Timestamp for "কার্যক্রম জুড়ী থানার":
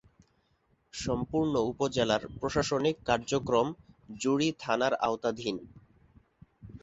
3.05-4.93